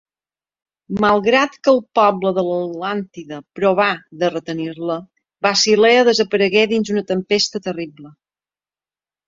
Malgrat 1.03 1.57
que 1.67 1.69
el 1.73 1.77
poble 1.99 2.31
de 2.37 2.43
l'Atlàntida 2.47 3.39
provà 3.61 3.91
de 4.25 4.31
retenir-la, 4.33 4.97
Basilea 5.49 6.03
desaparegué 6.11 6.67
dins 6.75 6.95
una 6.97 7.07
tempesta 7.15 7.65
terrible. 7.71 8.15